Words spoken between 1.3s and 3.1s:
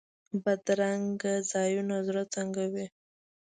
ځایونه زړه تنګوي